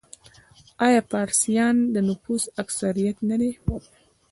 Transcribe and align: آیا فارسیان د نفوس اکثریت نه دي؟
آیا 0.85 1.01
فارسیان 1.11 1.75
د 1.93 1.95
نفوس 2.09 2.43
اکثریت 2.63 3.17
نه 3.29 3.35
دي؟ 3.41 3.51